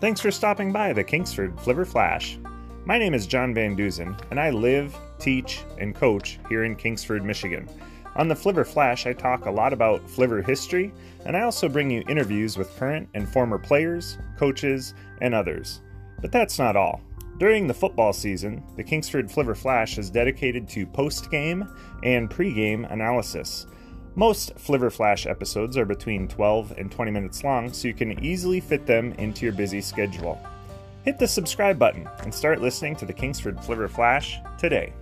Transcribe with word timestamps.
Thanks 0.00 0.22
for 0.22 0.30
stopping 0.30 0.72
by 0.72 0.94
the 0.94 1.04
Kingsford 1.04 1.54
Flivver 1.58 1.86
Flash. 1.86 2.38
My 2.86 2.96
name 2.96 3.12
is 3.12 3.26
John 3.26 3.52
Van 3.52 3.76
Duzen, 3.76 4.18
and 4.30 4.40
I 4.40 4.48
live, 4.48 4.96
teach, 5.18 5.62
and 5.76 5.94
coach 5.94 6.38
here 6.48 6.64
in 6.64 6.74
Kingsford, 6.74 7.22
Michigan. 7.22 7.68
On 8.16 8.26
the 8.26 8.34
Flivver 8.34 8.66
Flash, 8.66 9.06
I 9.06 9.12
talk 9.12 9.44
a 9.44 9.50
lot 9.50 9.74
about 9.74 10.08
Flivver 10.08 10.42
history, 10.42 10.90
and 11.26 11.36
I 11.36 11.42
also 11.42 11.68
bring 11.68 11.90
you 11.90 12.02
interviews 12.08 12.56
with 12.56 12.74
current 12.78 13.10
and 13.12 13.28
former 13.28 13.58
players, 13.58 14.16
coaches, 14.38 14.94
and 15.20 15.34
others. 15.34 15.82
But 16.22 16.32
that's 16.32 16.58
not 16.58 16.76
all. 16.76 17.02
During 17.36 17.66
the 17.66 17.74
football 17.74 18.14
season, 18.14 18.62
the 18.76 18.84
Kingsford 18.84 19.30
Flivver 19.30 19.54
Flash 19.54 19.98
is 19.98 20.08
dedicated 20.08 20.66
to 20.70 20.86
post 20.86 21.30
game 21.30 21.68
and 22.04 22.30
pre 22.30 22.54
game 22.54 22.86
analysis. 22.86 23.66
Most 24.16 24.56
Flivver 24.56 24.90
Flash 24.90 25.26
episodes 25.26 25.76
are 25.76 25.84
between 25.84 26.26
12 26.26 26.74
and 26.76 26.90
20 26.90 27.10
minutes 27.12 27.44
long, 27.44 27.72
so 27.72 27.86
you 27.86 27.94
can 27.94 28.22
easily 28.24 28.58
fit 28.60 28.84
them 28.84 29.12
into 29.12 29.44
your 29.46 29.52
busy 29.52 29.80
schedule. 29.80 30.40
Hit 31.04 31.18
the 31.18 31.28
subscribe 31.28 31.78
button 31.78 32.08
and 32.22 32.34
start 32.34 32.60
listening 32.60 32.96
to 32.96 33.06
the 33.06 33.12
Kingsford 33.12 33.56
Flivver 33.58 33.88
Flash 33.88 34.38
today. 34.58 34.92